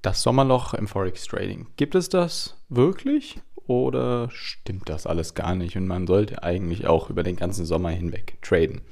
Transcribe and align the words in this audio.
Das 0.00 0.22
Sommerloch 0.22 0.74
im 0.74 0.86
Forex 0.86 1.24
Trading. 1.24 1.66
Gibt 1.76 1.96
es 1.96 2.08
das 2.08 2.56
wirklich 2.68 3.40
oder 3.66 4.30
stimmt 4.30 4.88
das 4.88 5.08
alles 5.08 5.34
gar 5.34 5.56
nicht 5.56 5.76
und 5.76 5.88
man 5.88 6.06
sollte 6.06 6.44
eigentlich 6.44 6.86
auch 6.86 7.10
über 7.10 7.24
den 7.24 7.34
ganzen 7.34 7.66
Sommer 7.66 7.90
hinweg 7.90 8.38
traden? 8.40 8.82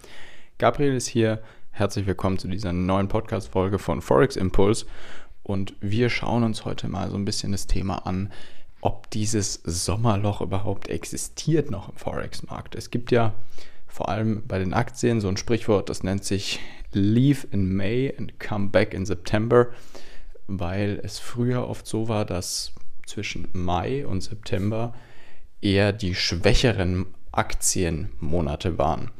Gabriel 0.58 0.96
ist 0.96 1.06
hier. 1.06 1.42
Herzlich 1.71 2.06
willkommen 2.06 2.38
zu 2.38 2.48
dieser 2.48 2.72
neuen 2.72 3.06
Podcast-Folge 3.06 3.79
von 3.79 4.03
Forex 4.03 4.34
Impulse 4.34 4.87
und 5.45 5.77
wir 5.80 6.11
schauen 6.11 6.42
uns 6.42 6.64
heute 6.64 6.88
mal 6.88 7.09
so 7.09 7.17
ein 7.17 7.25
bisschen 7.25 7.53
das 7.53 7.69
Thema 7.69 8.04
an, 8.04 8.33
ob 8.81 9.09
dieses 9.11 9.63
Sommerloch 9.63 10.41
überhaupt 10.41 10.88
existiert 10.88 11.71
noch 11.71 11.88
im 11.88 11.95
Forex-Markt. 11.95 12.75
Es 12.75 12.91
gibt 12.91 13.13
ja 13.13 13.33
vor 13.87 14.09
allem 14.09 14.45
bei 14.49 14.59
den 14.59 14.75
Aktien 14.75 15.21
so 15.21 15.29
ein 15.29 15.37
Sprichwort, 15.37 15.88
das 15.88 16.02
nennt 16.02 16.25
sich 16.25 16.59
Leave 16.91 17.47
in 17.52 17.77
May 17.77 18.12
and 18.19 18.41
come 18.41 18.70
back 18.70 18.93
in 18.93 19.07
September 19.07 19.69
weil 20.47 21.01
es 21.02 21.19
früher 21.19 21.69
oft 21.69 21.87
so 21.87 22.09
war, 22.09 22.24
dass 22.24 22.73
zwischen 23.06 23.48
Mai 23.52 24.06
und 24.06 24.23
September 24.23 24.95
eher 25.60 25.92
die 25.92 26.14
schwächeren 26.14 27.06
Aktienmonate 27.32 28.78
waren. 28.78 29.10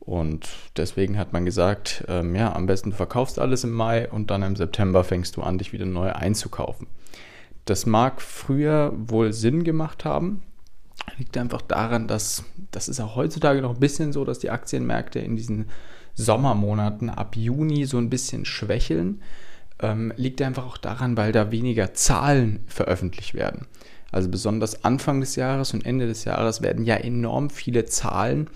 Und 0.00 0.48
deswegen 0.76 1.18
hat 1.18 1.34
man 1.34 1.44
gesagt, 1.44 2.04
ähm, 2.08 2.34
ja, 2.34 2.54
am 2.54 2.66
besten 2.66 2.92
verkaufst 2.92 3.38
alles 3.38 3.64
im 3.64 3.72
Mai 3.72 4.08
und 4.08 4.30
dann 4.30 4.42
im 4.42 4.56
September 4.56 5.04
fängst 5.04 5.36
du 5.36 5.42
an, 5.42 5.58
dich 5.58 5.72
wieder 5.72 5.84
neu 5.84 6.10
einzukaufen. 6.10 6.86
Das 7.66 7.84
mag 7.84 8.22
früher 8.22 8.92
wohl 8.96 9.34
Sinn 9.34 9.64
gemacht 9.64 10.06
haben. 10.06 10.42
Liegt 11.18 11.36
einfach 11.36 11.60
daran, 11.60 12.08
dass 12.08 12.44
das 12.70 12.88
ist 12.88 13.00
auch 13.00 13.16
heutzutage 13.16 13.60
noch 13.60 13.74
ein 13.74 13.80
bisschen 13.80 14.12
so, 14.12 14.24
dass 14.24 14.38
die 14.38 14.50
Aktienmärkte 14.50 15.18
in 15.18 15.36
diesen 15.36 15.66
Sommermonaten 16.14 17.10
ab 17.10 17.36
Juni 17.36 17.84
so 17.84 17.98
ein 17.98 18.08
bisschen 18.10 18.46
schwächeln 18.46 19.20
ähm, 19.80 20.12
liegt 20.16 20.42
einfach 20.42 20.66
auch 20.66 20.78
daran, 20.78 21.16
weil 21.16 21.32
da 21.32 21.50
weniger 21.50 21.94
Zahlen 21.94 22.64
veröffentlicht 22.66 23.34
werden. 23.34 23.66
Also 24.10 24.30
besonders 24.30 24.84
Anfang 24.84 25.20
des 25.20 25.36
Jahres 25.36 25.74
und 25.74 25.84
Ende 25.84 26.06
des 26.06 26.24
Jahres 26.24 26.62
werden 26.62 26.84
ja 26.84 26.96
enorm 26.96 27.50
viele 27.50 27.84
Zahlen, 27.84 28.48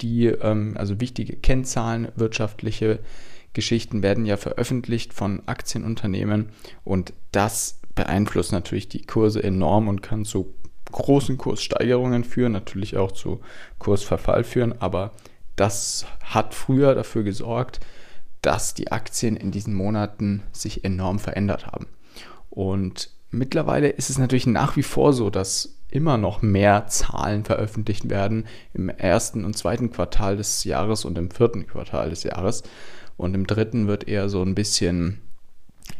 die, 0.00 0.26
ähm, 0.26 0.74
also 0.76 1.00
wichtige 1.00 1.36
Kennzahlen, 1.36 2.08
wirtschaftliche 2.16 3.00
Geschichten 3.52 4.02
werden 4.02 4.26
ja 4.26 4.36
veröffentlicht 4.36 5.14
von 5.14 5.42
Aktienunternehmen 5.46 6.48
und 6.82 7.12
das 7.32 7.80
beeinflusst 7.94 8.52
natürlich 8.52 8.88
die 8.88 9.02
Kurse 9.02 9.42
enorm 9.42 9.88
und 9.88 10.02
kann 10.02 10.24
zu 10.24 10.54
großen 10.90 11.38
Kurssteigerungen 11.38 12.24
führen, 12.24 12.52
natürlich 12.52 12.96
auch 12.96 13.12
zu 13.12 13.40
Kursverfall 13.78 14.44
führen, 14.44 14.74
aber 14.80 15.12
das 15.56 16.06
hat 16.22 16.54
früher 16.54 16.94
dafür 16.94 17.22
gesorgt, 17.22 17.80
dass 18.44 18.74
die 18.74 18.92
Aktien 18.92 19.36
in 19.36 19.50
diesen 19.50 19.74
Monaten 19.74 20.42
sich 20.52 20.84
enorm 20.84 21.18
verändert 21.18 21.66
haben. 21.66 21.86
Und 22.50 23.10
mittlerweile 23.30 23.88
ist 23.88 24.10
es 24.10 24.18
natürlich 24.18 24.46
nach 24.46 24.76
wie 24.76 24.82
vor 24.82 25.14
so, 25.14 25.30
dass 25.30 25.78
immer 25.90 26.18
noch 26.18 26.42
mehr 26.42 26.86
Zahlen 26.88 27.44
veröffentlicht 27.44 28.10
werden 28.10 28.46
im 28.74 28.90
ersten 28.90 29.44
und 29.44 29.56
zweiten 29.56 29.90
Quartal 29.90 30.36
des 30.36 30.64
Jahres 30.64 31.04
und 31.04 31.16
im 31.16 31.30
vierten 31.30 31.66
Quartal 31.66 32.10
des 32.10 32.22
Jahres. 32.24 32.64
Und 33.16 33.34
im 33.34 33.46
dritten 33.46 33.86
wird 33.86 34.08
eher 34.08 34.28
so 34.28 34.42
ein 34.42 34.54
bisschen, 34.54 35.20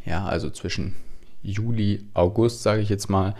ja, 0.04 0.26
also 0.26 0.50
zwischen 0.50 0.96
Juli, 1.42 2.04
August, 2.12 2.62
sage 2.62 2.82
ich 2.82 2.88
jetzt 2.88 3.08
mal, 3.08 3.34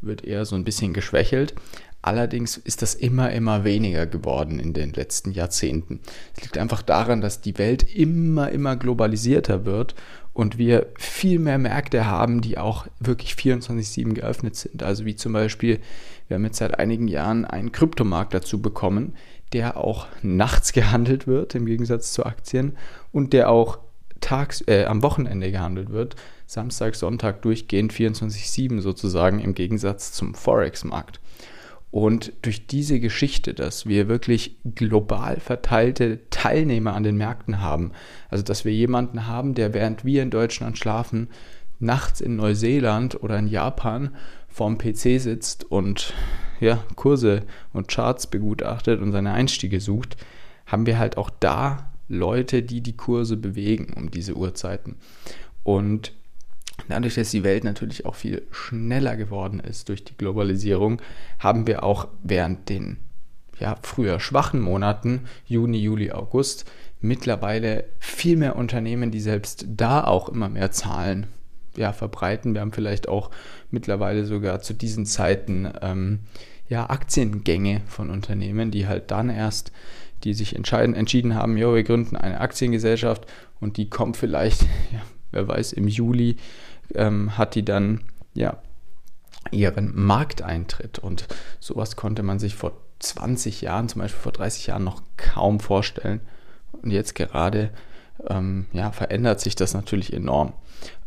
wird 0.00 0.24
eher 0.24 0.44
so 0.44 0.56
ein 0.56 0.64
bisschen 0.64 0.92
geschwächelt. 0.92 1.54
Allerdings 2.02 2.56
ist 2.56 2.82
das 2.82 2.96
immer, 2.96 3.30
immer 3.30 3.62
weniger 3.62 4.06
geworden 4.06 4.58
in 4.58 4.72
den 4.72 4.92
letzten 4.92 5.30
Jahrzehnten. 5.30 6.00
Es 6.36 6.42
liegt 6.42 6.58
einfach 6.58 6.82
daran, 6.82 7.20
dass 7.20 7.40
die 7.40 7.58
Welt 7.58 7.84
immer, 7.94 8.50
immer 8.50 8.74
globalisierter 8.74 9.64
wird 9.64 9.94
und 10.32 10.58
wir 10.58 10.88
viel 10.98 11.38
mehr 11.38 11.58
Märkte 11.58 12.06
haben, 12.06 12.40
die 12.40 12.58
auch 12.58 12.88
wirklich 12.98 13.34
24-7 13.34 14.14
geöffnet 14.14 14.56
sind. 14.56 14.82
Also 14.82 15.04
wie 15.04 15.14
zum 15.14 15.32
Beispiel, 15.32 15.78
wir 16.26 16.34
haben 16.34 16.44
jetzt 16.44 16.58
seit 16.58 16.78
einigen 16.78 17.06
Jahren 17.06 17.44
einen 17.44 17.70
Kryptomarkt 17.70 18.34
dazu 18.34 18.60
bekommen, 18.60 19.14
der 19.52 19.76
auch 19.76 20.08
nachts 20.22 20.72
gehandelt 20.72 21.28
wird, 21.28 21.54
im 21.54 21.66
Gegensatz 21.66 22.12
zu 22.12 22.26
Aktien, 22.26 22.76
und 23.12 23.32
der 23.32 23.48
auch 23.48 23.78
tags, 24.20 24.62
äh, 24.66 24.86
am 24.86 25.02
Wochenende 25.02 25.52
gehandelt 25.52 25.90
wird, 25.90 26.16
Samstag, 26.46 26.94
Sonntag 26.94 27.42
durchgehend 27.42 27.92
24-7 27.92 28.80
sozusagen, 28.80 29.38
im 29.40 29.54
Gegensatz 29.54 30.12
zum 30.12 30.34
Forex-Markt. 30.34 31.20
Und 31.92 32.32
durch 32.40 32.66
diese 32.66 33.00
Geschichte, 33.00 33.52
dass 33.52 33.84
wir 33.84 34.08
wirklich 34.08 34.56
global 34.74 35.38
verteilte 35.38 36.20
Teilnehmer 36.30 36.94
an 36.94 37.02
den 37.02 37.18
Märkten 37.18 37.60
haben, 37.60 37.92
also 38.30 38.42
dass 38.42 38.64
wir 38.64 38.72
jemanden 38.72 39.26
haben, 39.26 39.54
der 39.54 39.74
während 39.74 40.02
wir 40.02 40.22
in 40.22 40.30
Deutschland 40.30 40.78
schlafen, 40.78 41.28
nachts 41.80 42.22
in 42.22 42.36
Neuseeland 42.36 43.22
oder 43.22 43.38
in 43.38 43.46
Japan 43.46 44.16
vorm 44.48 44.78
PC 44.78 45.20
sitzt 45.20 45.70
und 45.70 46.14
ja, 46.60 46.82
Kurse 46.96 47.42
und 47.74 47.88
Charts 47.88 48.26
begutachtet 48.26 49.02
und 49.02 49.12
seine 49.12 49.34
Einstiege 49.34 49.78
sucht, 49.78 50.16
haben 50.64 50.86
wir 50.86 50.98
halt 50.98 51.18
auch 51.18 51.28
da 51.40 51.92
Leute, 52.08 52.62
die 52.62 52.80
die 52.80 52.96
Kurse 52.96 53.36
bewegen 53.36 53.92
um 53.94 54.10
diese 54.10 54.34
Uhrzeiten. 54.34 54.96
Und 55.62 56.14
Dadurch, 56.88 57.14
dass 57.14 57.30
die 57.30 57.44
Welt 57.44 57.64
natürlich 57.64 58.06
auch 58.06 58.14
viel 58.14 58.42
schneller 58.50 59.16
geworden 59.16 59.60
ist 59.60 59.88
durch 59.88 60.04
die 60.04 60.16
Globalisierung, 60.16 61.00
haben 61.38 61.66
wir 61.66 61.84
auch 61.84 62.08
während 62.22 62.68
den 62.68 62.98
ja, 63.58 63.76
früher 63.82 64.18
schwachen 64.18 64.60
Monaten, 64.60 65.26
Juni, 65.46 65.78
Juli, 65.78 66.10
August, 66.10 66.64
mittlerweile 67.00 67.84
viel 67.98 68.36
mehr 68.36 68.56
Unternehmen, 68.56 69.10
die 69.10 69.20
selbst 69.20 69.66
da 69.68 70.04
auch 70.04 70.28
immer 70.28 70.48
mehr 70.48 70.70
Zahlen 70.70 71.26
ja, 71.76 71.92
verbreiten. 71.92 72.54
Wir 72.54 72.60
haben 72.60 72.72
vielleicht 72.72 73.08
auch 73.08 73.30
mittlerweile 73.70 74.24
sogar 74.24 74.60
zu 74.60 74.74
diesen 74.74 75.06
Zeiten 75.06 75.70
ähm, 75.80 76.20
ja, 76.68 76.88
Aktiengänge 76.90 77.82
von 77.86 78.10
Unternehmen, 78.10 78.70
die 78.70 78.86
halt 78.86 79.10
dann 79.10 79.30
erst, 79.30 79.72
die 80.24 80.34
sich 80.34 80.56
entscheiden, 80.56 80.94
entschieden 80.94 81.34
haben, 81.34 81.56
jo, 81.56 81.74
wir 81.74 81.82
gründen 81.82 82.16
eine 82.16 82.40
Aktiengesellschaft 82.40 83.26
und 83.60 83.76
die 83.76 83.90
kommt 83.90 84.16
vielleicht, 84.16 84.62
ja, 84.92 85.02
wer 85.32 85.48
weiß, 85.48 85.72
im 85.72 85.88
Juli 85.88 86.36
ähm, 86.94 87.36
hat 87.36 87.54
die 87.54 87.64
dann 87.64 88.02
ja 88.34 88.58
ihren 89.50 89.92
Markteintritt. 89.94 90.98
Und 90.98 91.26
sowas 91.60 91.96
konnte 91.96 92.22
man 92.22 92.38
sich 92.38 92.54
vor 92.54 92.72
20 93.00 93.62
Jahren, 93.62 93.88
zum 93.88 94.00
Beispiel 94.00 94.20
vor 94.20 94.32
30 94.32 94.68
Jahren, 94.68 94.84
noch 94.84 95.02
kaum 95.16 95.60
vorstellen. 95.60 96.20
Und 96.70 96.90
jetzt 96.90 97.14
gerade 97.14 97.70
ähm, 98.28 98.66
ja, 98.72 98.92
verändert 98.92 99.40
sich 99.40 99.56
das 99.56 99.74
natürlich 99.74 100.12
enorm. 100.12 100.52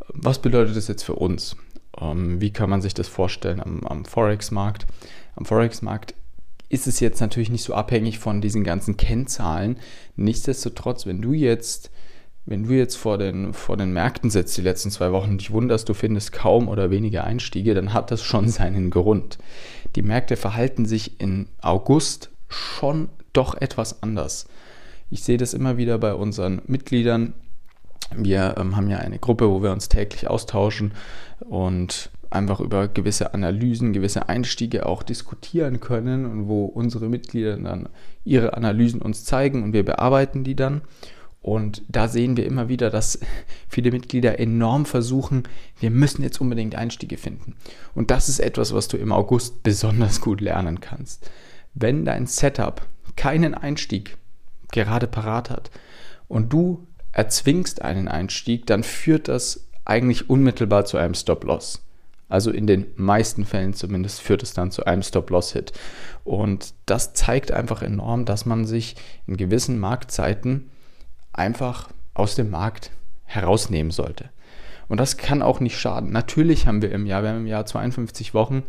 Was 0.09 0.39
bedeutet 0.39 0.75
das 0.75 0.87
jetzt 0.87 1.03
für 1.03 1.15
uns? 1.15 1.55
Ähm, 1.99 2.41
wie 2.41 2.51
kann 2.51 2.69
man 2.69 2.81
sich 2.81 2.93
das 2.93 3.07
vorstellen 3.07 3.61
am, 3.61 3.83
am 3.85 4.05
Forex-Markt? 4.05 4.85
Am 5.35 5.45
Forex-Markt 5.45 6.13
ist 6.69 6.87
es 6.87 6.99
jetzt 6.99 7.21
natürlich 7.21 7.49
nicht 7.49 7.63
so 7.63 7.73
abhängig 7.73 8.19
von 8.19 8.41
diesen 8.41 8.63
ganzen 8.63 8.97
Kennzahlen. 8.97 9.77
Nichtsdestotrotz, 10.15 11.05
wenn 11.05 11.21
du 11.21 11.33
jetzt 11.33 11.91
wenn 12.45 12.63
du 12.63 12.73
jetzt 12.73 12.95
vor 12.95 13.17
den, 13.17 13.53
vor 13.53 13.75
den 13.75 13.91
Märkten 13.91 14.29
sitzt 14.29 14.55
die 14.57 14.61
letzten 14.61 14.91
zwei 14.91 15.11
Wochen 15.11 15.31
und 15.31 15.41
dich 15.41 15.51
wunderst, 15.51 15.89
du 15.89 15.93
findest 15.93 16.31
kaum 16.31 16.67
oder 16.67 16.91
weniger 16.91 17.23
Einstiege, 17.23 17.73
dann 17.73 17.93
hat 17.93 18.11
das 18.11 18.21
schon 18.21 18.49
seinen 18.49 18.91
Grund. 18.91 19.37
Die 19.95 20.03
Märkte 20.03 20.35
verhalten 20.35 20.85
sich 20.85 21.19
in 21.19 21.47
August 21.61 22.29
schon 22.47 23.09
doch 23.33 23.55
etwas 23.55 24.03
anders. 24.03 24.47
Ich 25.09 25.23
sehe 25.23 25.37
das 25.37 25.53
immer 25.53 25.77
wieder 25.77 25.97
bei 25.97 26.13
unseren 26.13 26.61
Mitgliedern. 26.67 27.33
Wir 28.15 28.55
ähm, 28.57 28.75
haben 28.75 28.89
ja 28.89 28.97
eine 28.97 29.19
Gruppe, 29.19 29.49
wo 29.49 29.63
wir 29.63 29.71
uns 29.71 29.89
täglich 29.89 30.27
austauschen 30.27 30.93
und 31.39 32.11
einfach 32.29 32.59
über 32.59 32.87
gewisse 32.87 33.33
Analysen, 33.33 33.93
gewisse 33.93 34.29
Einstiege 34.29 34.85
auch 34.85 35.03
diskutieren 35.03 35.79
können 35.79 36.25
und 36.25 36.47
wo 36.47 36.65
unsere 36.65 37.07
Mitglieder 37.07 37.57
dann 37.57 37.89
ihre 38.23 38.55
Analysen 38.55 39.01
uns 39.01 39.25
zeigen 39.25 39.63
und 39.63 39.73
wir 39.73 39.85
bearbeiten 39.85 40.43
die 40.43 40.55
dann. 40.55 40.81
Und 41.45 41.83
da 41.87 42.07
sehen 42.07 42.37
wir 42.37 42.45
immer 42.47 42.69
wieder, 42.69 42.89
dass 42.89 43.19
viele 43.69 43.91
Mitglieder 43.91 44.39
enorm 44.39 44.87
versuchen, 44.87 45.43
wir 45.79 45.91
müssen 45.91 46.23
jetzt 46.23 46.41
unbedingt 46.41 46.73
Einstiege 46.73 47.17
finden. 47.17 47.55
Und 47.93 48.09
das 48.09 48.29
ist 48.29 48.39
etwas, 48.39 48.73
was 48.73 48.87
du 48.87 48.97
im 48.97 49.11
August 49.11 49.61
besonders 49.61 50.21
gut 50.21 50.41
lernen 50.41 50.79
kannst. 50.79 51.29
Wenn 51.75 52.03
dein 52.03 52.25
Setup 52.25 52.81
keinen 53.15 53.53
Einstieg 53.53 54.17
gerade 54.71 55.05
parat 55.05 55.51
hat 55.51 55.69
und 56.27 56.51
du 56.51 56.87
erzwingst 57.11 57.83
einen 57.83 58.07
Einstieg, 58.07 58.65
dann 58.65 58.81
führt 58.81 59.27
das 59.27 59.67
eigentlich 59.85 60.27
unmittelbar 60.27 60.85
zu 60.85 60.97
einem 60.97 61.13
Stop-Loss. 61.13 61.83
Also 62.27 62.49
in 62.49 62.65
den 62.65 62.87
meisten 62.95 63.45
Fällen 63.45 63.75
zumindest 63.75 64.19
führt 64.19 64.41
es 64.41 64.55
dann 64.55 64.71
zu 64.71 64.87
einem 64.87 65.03
Stop-Loss-Hit. 65.03 65.73
Und 66.23 66.73
das 66.87 67.13
zeigt 67.13 67.51
einfach 67.51 67.83
enorm, 67.83 68.25
dass 68.25 68.47
man 68.47 68.65
sich 68.65 68.95
in 69.27 69.37
gewissen 69.37 69.77
Marktzeiten 69.77 70.71
einfach 71.37 71.89
aus 72.13 72.35
dem 72.35 72.49
Markt 72.49 72.91
herausnehmen 73.25 73.91
sollte. 73.91 74.29
Und 74.87 74.99
das 74.99 75.17
kann 75.17 75.41
auch 75.41 75.59
nicht 75.59 75.79
schaden. 75.79 76.11
Natürlich 76.11 76.67
haben 76.67 76.81
wir 76.81 76.91
im 76.91 77.05
Jahr, 77.05 77.23
wir 77.23 77.29
haben 77.29 77.39
im 77.39 77.47
Jahr 77.47 77.65
52 77.65 78.33
Wochen 78.33 78.63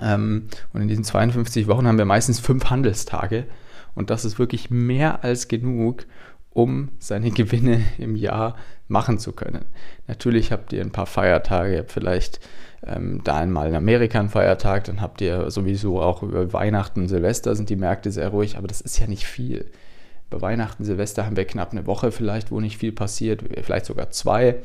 ähm, 0.00 0.48
und 0.72 0.82
in 0.82 0.88
diesen 0.88 1.04
52 1.04 1.66
Wochen 1.66 1.86
haben 1.86 1.98
wir 1.98 2.04
meistens 2.04 2.40
fünf 2.40 2.70
Handelstage 2.70 3.46
und 3.94 4.10
das 4.10 4.24
ist 4.24 4.38
wirklich 4.38 4.70
mehr 4.70 5.24
als 5.24 5.48
genug, 5.48 6.06
um 6.50 6.90
seine 6.98 7.30
Gewinne 7.32 7.82
im 7.98 8.16
Jahr 8.16 8.56
machen 8.86 9.18
zu 9.18 9.32
können. 9.32 9.64
Natürlich 10.06 10.52
habt 10.52 10.72
ihr 10.72 10.82
ein 10.82 10.92
paar 10.92 11.06
Feiertage, 11.06 11.84
vielleicht 11.88 12.40
ähm, 12.86 13.22
da 13.24 13.36
einmal 13.36 13.68
in 13.68 13.74
Amerika 13.74 14.20
einen 14.20 14.28
Feiertag, 14.28 14.84
dann 14.84 15.00
habt 15.00 15.20
ihr 15.22 15.50
sowieso 15.50 16.02
auch 16.02 16.22
über 16.22 16.52
Weihnachten, 16.52 17.08
Silvester 17.08 17.56
sind 17.56 17.70
die 17.70 17.76
Märkte 17.76 18.10
sehr 18.10 18.28
ruhig, 18.28 18.58
aber 18.58 18.68
das 18.68 18.82
ist 18.82 18.98
ja 18.98 19.06
nicht 19.06 19.24
viel. 19.24 19.70
Bei 20.34 20.40
Weihnachten, 20.40 20.82
Silvester 20.82 21.26
haben 21.26 21.36
wir 21.36 21.44
knapp 21.44 21.70
eine 21.70 21.86
Woche 21.86 22.10
vielleicht, 22.10 22.50
wo 22.50 22.58
nicht 22.58 22.78
viel 22.78 22.90
passiert, 22.90 23.44
vielleicht 23.62 23.86
sogar 23.86 24.10
zwei. 24.10 24.56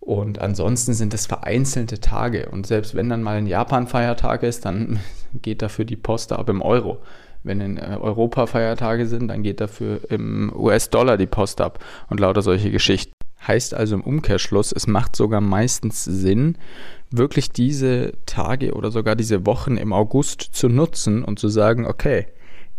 Und 0.00 0.38
ansonsten 0.38 0.92
sind 0.92 1.14
es 1.14 1.24
vereinzelte 1.24 1.98
Tage. 1.98 2.50
Und 2.50 2.66
selbst 2.66 2.94
wenn 2.94 3.08
dann 3.08 3.22
mal 3.22 3.38
ein 3.38 3.46
Japan-Feiertag 3.46 4.42
ist, 4.42 4.66
dann 4.66 5.00
geht 5.40 5.62
dafür 5.62 5.86
die 5.86 5.96
Post 5.96 6.32
ab 6.32 6.50
im 6.50 6.60
Euro. 6.60 6.98
Wenn 7.42 7.62
in 7.62 7.78
äh, 7.78 7.96
Europa 7.98 8.46
Feiertage 8.46 9.06
sind, 9.06 9.28
dann 9.28 9.42
geht 9.42 9.62
dafür 9.62 10.00
im 10.10 10.52
US-Dollar 10.54 11.16
die 11.16 11.26
Post 11.26 11.62
ab 11.62 11.82
und 12.10 12.20
lauter 12.20 12.42
solche 12.42 12.70
Geschichten. 12.70 13.12
Heißt 13.46 13.72
also 13.72 13.94
im 13.94 14.02
Umkehrschluss, 14.02 14.72
es 14.72 14.86
macht 14.86 15.16
sogar 15.16 15.40
meistens 15.40 16.04
Sinn, 16.04 16.58
wirklich 17.10 17.50
diese 17.50 18.12
Tage 18.26 18.74
oder 18.74 18.90
sogar 18.90 19.16
diese 19.16 19.46
Wochen 19.46 19.78
im 19.78 19.94
August 19.94 20.42
zu 20.42 20.68
nutzen 20.68 21.24
und 21.24 21.38
zu 21.38 21.48
sagen, 21.48 21.86
okay, 21.86 22.26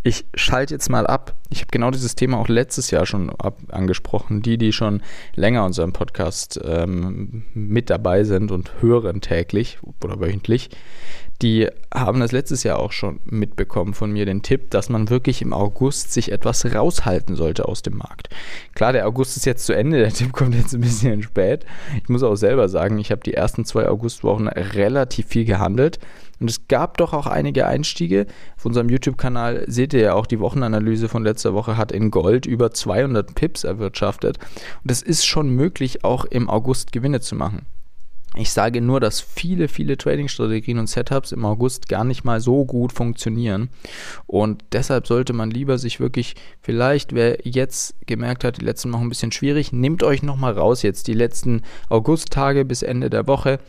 ich 0.07 0.25
schalte 0.35 0.73
jetzt 0.73 0.89
mal 0.89 1.05
ab. 1.05 1.35
Ich 1.49 1.59
habe 1.59 1.71
genau 1.71 1.91
dieses 1.91 2.15
Thema 2.15 2.37
auch 2.37 2.47
letztes 2.47 2.91
Jahr 2.91 3.05
schon 3.05 3.29
angesprochen. 3.69 4.41
Die, 4.41 4.57
die 4.57 4.71
schon 4.71 5.01
länger 5.35 5.65
unseren 5.65 5.91
Podcast 5.91 6.59
ähm, 6.63 7.43
mit 7.53 7.89
dabei 7.89 8.23
sind 8.23 8.51
und 8.51 8.81
hören 8.81 9.19
täglich 9.19 9.79
oder 10.01 10.19
wöchentlich, 10.21 10.69
die 11.41 11.67
haben 11.93 12.19
das 12.19 12.31
letztes 12.31 12.63
Jahr 12.63 12.79
auch 12.79 12.91
schon 12.91 13.19
mitbekommen 13.25 13.93
von 13.93 14.11
mir, 14.11 14.25
den 14.25 14.41
Tipp, 14.41 14.71
dass 14.71 14.89
man 14.89 15.09
wirklich 15.09 15.41
im 15.41 15.53
August 15.53 16.11
sich 16.11 16.31
etwas 16.31 16.65
raushalten 16.73 17.35
sollte 17.35 17.67
aus 17.67 17.83
dem 17.83 17.97
Markt. 17.97 18.29
Klar, 18.73 18.93
der 18.93 19.07
August 19.07 19.37
ist 19.37 19.45
jetzt 19.45 19.65
zu 19.65 19.73
Ende, 19.73 19.99
der 19.99 20.09
Tipp 20.13 20.31
kommt 20.31 20.55
jetzt 20.55 20.73
ein 20.73 20.81
bisschen 20.81 21.21
spät. 21.21 21.65
Ich 22.01 22.09
muss 22.09 22.23
auch 22.23 22.35
selber 22.35 22.69
sagen, 22.69 22.97
ich 22.97 23.11
habe 23.11 23.21
die 23.21 23.33
ersten 23.33 23.65
zwei 23.65 23.87
Augustwochen 23.87 24.47
relativ 24.47 25.27
viel 25.27 25.45
gehandelt. 25.45 25.99
Und 26.39 26.49
es 26.49 26.67
gab 26.67 26.97
doch 26.97 27.13
auch 27.13 27.27
einige 27.27 27.67
Einstiege. 27.67 28.27
Auf 28.57 28.65
unserem 28.65 28.89
YouTube-Kanal 28.89 29.65
seht 29.67 29.93
ihr 29.93 30.01
ja 30.01 30.13
auch, 30.13 30.25
die 30.25 30.39
Wochenanalyse 30.39 31.09
von 31.09 31.23
letzter 31.23 31.53
Woche 31.53 31.77
hat 31.77 31.91
in 31.91 32.11
Gold 32.11 32.45
über 32.45 32.71
200 32.71 33.33
Pips 33.35 33.63
erwirtschaftet. 33.63 34.37
Und 34.83 34.91
es 34.91 35.01
ist 35.01 35.25
schon 35.25 35.49
möglich, 35.49 36.03
auch 36.03 36.25
im 36.25 36.49
August 36.49 36.91
Gewinne 36.91 37.21
zu 37.21 37.35
machen. 37.35 37.65
Ich 38.35 38.51
sage 38.51 38.81
nur, 38.81 38.99
dass 38.99 39.19
viele, 39.19 39.67
viele 39.67 39.97
Trading-Strategien 39.97 40.77
und 40.77 40.87
Setups 40.87 41.31
im 41.31 41.43
August 41.43 41.87
gar 41.87 42.03
nicht 42.03 42.23
mal 42.23 42.39
so 42.39 42.65
gut 42.65 42.91
funktionieren. 42.91 43.69
Und 44.27 44.63
deshalb 44.73 45.07
sollte 45.07 45.33
man 45.33 45.49
lieber 45.49 45.79
sich 45.79 45.99
wirklich, 45.99 46.35
vielleicht, 46.61 47.13
wer 47.15 47.39
jetzt 47.43 47.95
gemerkt 48.05 48.43
hat, 48.43 48.61
die 48.61 48.65
letzten 48.65 48.93
Wochen 48.93 49.03
ein 49.03 49.09
bisschen 49.09 49.31
schwierig, 49.31 49.71
nehmt 49.71 50.03
euch 50.03 50.21
nochmal 50.21 50.53
raus 50.53 50.83
jetzt, 50.83 51.07
die 51.07 51.13
letzten 51.13 51.63
August-Tage 51.89 52.63
bis 52.63 52.83
Ende 52.83 53.09
der 53.09 53.27
Woche. 53.27 53.59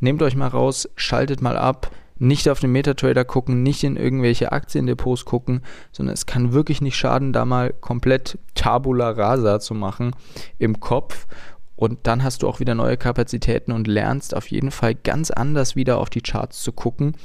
Nehmt 0.00 0.22
euch 0.22 0.34
mal 0.34 0.48
raus, 0.48 0.88
schaltet 0.96 1.40
mal 1.40 1.56
ab, 1.56 1.90
nicht 2.18 2.48
auf 2.48 2.60
den 2.60 2.72
Metatrader 2.72 3.24
gucken, 3.24 3.62
nicht 3.62 3.84
in 3.84 3.96
irgendwelche 3.96 4.52
Aktiendepots 4.52 5.24
gucken, 5.24 5.62
sondern 5.92 6.14
es 6.14 6.26
kann 6.26 6.52
wirklich 6.52 6.80
nicht 6.80 6.96
schaden, 6.96 7.32
da 7.32 7.44
mal 7.44 7.72
komplett 7.80 8.38
Tabula 8.54 9.10
rasa 9.10 9.60
zu 9.60 9.74
machen 9.74 10.12
im 10.58 10.80
Kopf 10.80 11.26
und 11.76 12.06
dann 12.06 12.24
hast 12.24 12.42
du 12.42 12.48
auch 12.48 12.58
wieder 12.58 12.74
neue 12.74 12.96
Kapazitäten 12.96 13.70
und 13.70 13.86
lernst 13.86 14.34
auf 14.34 14.50
jeden 14.50 14.70
Fall 14.70 14.94
ganz 14.94 15.30
anders 15.30 15.76
wieder 15.76 15.98
auf 15.98 16.08
die 16.08 16.22
Charts 16.22 16.62
zu 16.62 16.72
gucken, 16.72 17.16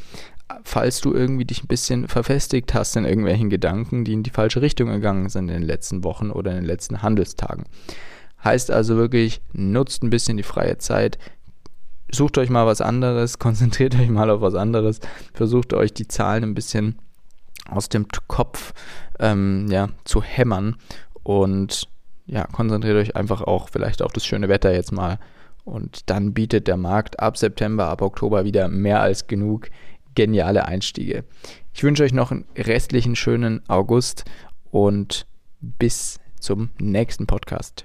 falls 0.63 0.99
du 0.99 1.13
irgendwie 1.13 1.45
dich 1.45 1.63
ein 1.63 1.67
bisschen 1.67 2.09
verfestigt 2.09 2.73
hast 2.73 2.97
in 2.97 3.05
irgendwelchen 3.05 3.49
Gedanken, 3.49 4.03
die 4.03 4.11
in 4.13 4.23
die 4.23 4.29
falsche 4.29 4.61
Richtung 4.61 4.89
gegangen 4.89 5.29
sind 5.29 5.47
in 5.47 5.61
den 5.61 5.67
letzten 5.67 6.03
Wochen 6.03 6.31
oder 6.31 6.51
in 6.51 6.57
den 6.57 6.65
letzten 6.65 7.01
Handelstagen. 7.01 7.63
Heißt 8.43 8.71
also 8.71 8.97
wirklich, 8.97 9.41
nutzt 9.53 10.03
ein 10.03 10.09
bisschen 10.09 10.35
die 10.35 10.43
freie 10.43 10.77
Zeit, 10.77 11.17
sucht 12.15 12.37
euch 12.37 12.49
mal 12.49 12.65
was 12.65 12.81
anderes, 12.81 13.39
konzentriert 13.39 13.95
euch 13.95 14.09
mal 14.09 14.29
auf 14.29 14.41
was 14.41 14.55
anderes, 14.55 14.99
versucht 15.33 15.73
euch 15.73 15.93
die 15.93 16.07
Zahlen 16.07 16.43
ein 16.43 16.53
bisschen 16.53 16.99
aus 17.69 17.89
dem 17.89 18.07
Kopf 18.27 18.73
ähm, 19.19 19.67
ja, 19.69 19.89
zu 20.03 20.21
hämmern 20.21 20.75
und 21.23 21.87
ja, 22.25 22.45
konzentriert 22.45 22.95
euch 22.95 23.15
einfach 23.15 23.41
auch 23.41 23.69
vielleicht 23.69 24.01
auf 24.01 24.13
das 24.13 24.25
schöne 24.25 24.49
Wetter 24.49 24.73
jetzt 24.73 24.91
mal. 24.91 25.19
Und 25.63 26.09
dann 26.09 26.33
bietet 26.33 26.67
der 26.67 26.77
Markt 26.77 27.19
ab 27.19 27.37
September, 27.37 27.89
ab 27.89 28.01
Oktober 28.01 28.45
wieder 28.45 28.67
mehr 28.67 29.01
als 29.01 29.27
genug 29.27 29.69
geniale 30.15 30.65
Einstiege. 30.65 31.23
Ich 31.73 31.83
wünsche 31.83 32.03
euch 32.03 32.13
noch 32.13 32.31
einen 32.31 32.45
restlichen 32.57 33.15
schönen 33.15 33.61
August 33.69 34.25
und 34.71 35.27
bis 35.59 36.19
zum 36.39 36.71
nächsten 36.79 37.27
Podcast. 37.27 37.79